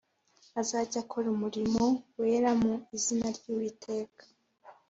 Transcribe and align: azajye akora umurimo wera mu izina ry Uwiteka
azajye 0.61 0.97
akora 1.03 1.27
umurimo 1.35 1.85
wera 2.19 2.49
mu 2.61 2.73
izina 2.95 3.27
ry 3.37 3.43
Uwiteka 3.53 4.23